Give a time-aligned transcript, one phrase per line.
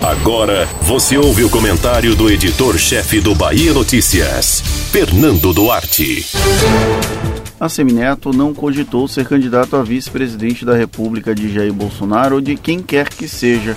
[0.00, 6.24] Agora você ouve o comentário do editor-chefe do Bahia Notícias, Fernando Duarte.
[7.58, 12.56] A Semineto não cogitou ser candidato a vice-presidente da República de Jair Bolsonaro ou de
[12.56, 13.76] quem quer que seja.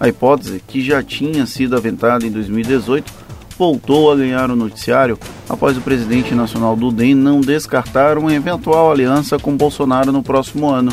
[0.00, 3.12] A hipótese, que já tinha sido aventada em 2018,
[3.56, 5.16] voltou a ganhar o noticiário
[5.48, 10.68] após o presidente nacional do DEM não descartar uma eventual aliança com Bolsonaro no próximo
[10.68, 10.92] ano.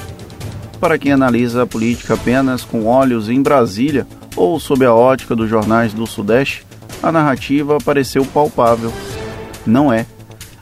[0.80, 4.07] Para quem analisa a política apenas com olhos em Brasília
[4.39, 6.65] ou sob a ótica dos jornais do Sudeste,
[7.04, 8.91] a narrativa pareceu palpável.
[9.68, 10.05] Não é.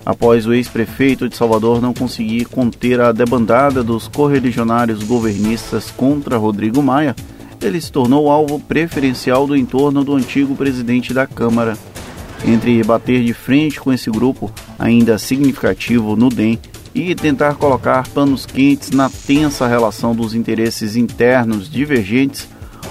[0.03, 6.81] Após o ex-prefeito de Salvador não conseguir conter a debandada dos correligionários governistas contra Rodrigo
[6.81, 7.16] Maia,
[7.61, 11.77] ele se tornou alvo preferencial do entorno do antigo presidente da Câmara.
[12.45, 16.59] Entre bater de frente com esse grupo, ainda significativo no DEM,
[16.95, 22.47] e tentar colocar panos quentes na tensa relação dos interesses internos divergentes,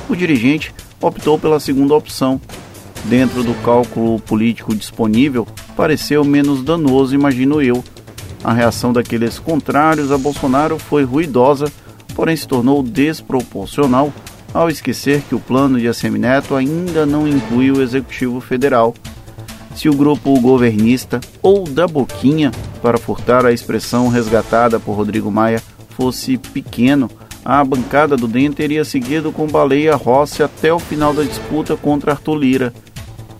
[0.09, 2.41] o dirigente optou pela segunda opção.
[3.05, 7.85] Dentro do cálculo político disponível, pareceu menos danoso, imagino eu.
[8.43, 11.71] A reação daqueles contrários a Bolsonaro foi ruidosa,
[12.15, 14.13] porém se tornou desproporcional
[14.53, 18.95] ao esquecer que o plano de Assemineto ainda não inclui o Executivo Federal.
[19.75, 22.51] Se o grupo governista ou da Boquinha,
[22.81, 27.11] para furtar a expressão resgatada por Rodrigo Maia, fosse pequeno,
[27.49, 32.11] a bancada do DEM teria seguido com Baleia Rossi até o final da disputa contra
[32.11, 32.75] Arthur Lira.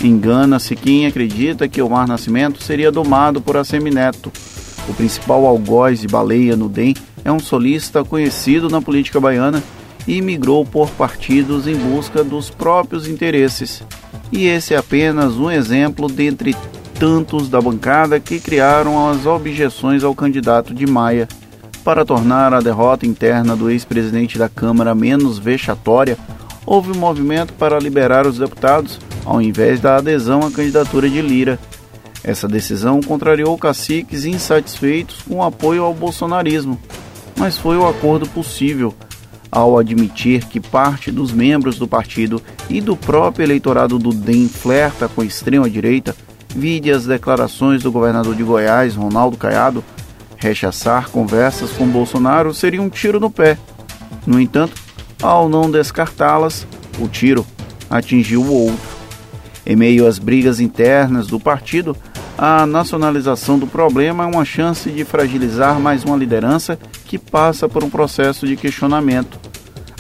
[0.01, 4.31] Engana-se quem acredita que Omar Nascimento seria domado por Assemineto.
[4.89, 9.61] O principal algoz de Baleia no DEM é um solista conhecido na política baiana
[10.07, 13.83] e migrou por partidos em busca dos próprios interesses.
[14.31, 16.55] E esse é apenas um exemplo dentre
[16.97, 21.27] tantos da bancada que criaram as objeções ao candidato de Maia.
[21.87, 26.19] Para tornar a derrota interna do ex-presidente da Câmara menos vexatória,
[26.67, 31.61] houve um movimento para liberar os deputados, ao invés da adesão à candidatura de Lira.
[32.25, 36.77] Essa decisão contrariou caciques insatisfeitos com o apoio ao bolsonarismo,
[37.39, 38.93] mas foi o acordo possível
[39.49, 45.07] ao admitir que parte dos membros do partido e do próprio eleitorado do DEM flerta
[45.07, 46.17] com a extrema-direita,
[46.49, 49.85] vide as declarações do governador de Goiás, Ronaldo Caiado,
[50.47, 53.59] rechaçar conversas com Bolsonaro seria um tiro no pé.
[54.25, 54.75] No entanto,
[55.21, 56.67] ao não descartá-las,
[57.01, 57.45] o tiro
[57.91, 58.97] atingiu o outro.
[59.65, 61.97] Em meio às brigas internas do partido,
[62.39, 67.83] a nacionalização do problema é uma chance de fragilizar mais uma liderança que passa por
[67.83, 69.41] um processo de questionamento.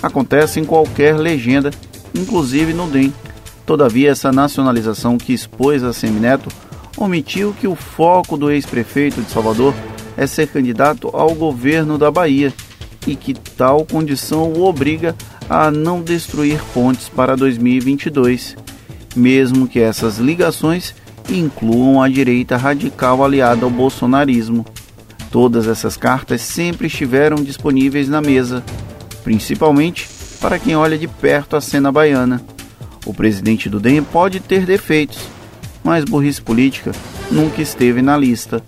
[0.00, 1.70] Acontece em qualquer legenda,
[2.14, 3.12] inclusive no DEM.
[3.64, 6.48] Todavia, essa nacionalização que expôs a Semineto
[6.96, 9.74] omitiu que o foco do ex-prefeito de Salvador
[10.16, 12.52] é ser candidato ao governo da Bahia
[13.06, 15.14] e que tal condição o obriga
[15.48, 18.56] a não destruir pontes para 2022,
[19.14, 20.94] mesmo que essas ligações
[21.28, 24.64] incluam a direita radical aliada ao bolsonarismo.
[25.30, 28.64] Todas essas cartas sempre estiveram disponíveis na mesa,
[29.22, 30.08] principalmente
[30.40, 32.42] para quem olha de perto a cena baiana.
[33.04, 35.18] O presidente do DEM pode ter defeitos,
[35.82, 36.92] mas burrice política
[37.30, 38.62] nunca esteve na lista.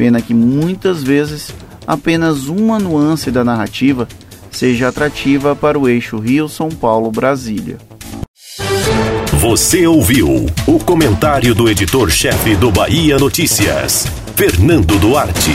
[0.00, 1.54] Pena que muitas vezes
[1.86, 4.08] apenas uma nuance da narrativa
[4.50, 7.76] seja atrativa para o eixo Rio-São Paulo-Brasília.
[9.34, 15.52] Você ouviu o comentário do editor-chefe do Bahia Notícias, Fernando Duarte.